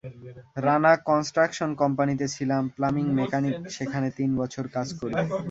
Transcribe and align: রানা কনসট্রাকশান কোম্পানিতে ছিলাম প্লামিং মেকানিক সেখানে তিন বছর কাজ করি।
রানা 0.65 0.91
কনসট্রাকশান 1.07 1.71
কোম্পানিতে 1.81 2.25
ছিলাম 2.35 2.63
প্লামিং 2.75 3.05
মেকানিক 3.19 3.55
সেখানে 3.75 4.07
তিন 4.17 4.29
বছর 4.41 4.65
কাজ 4.75 4.87
করি। 4.99 5.13